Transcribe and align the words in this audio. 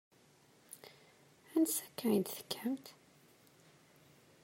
Ansa 1.55 1.81
akka 1.85 2.07
i 2.11 2.19
d-tekkamt? 2.23 2.85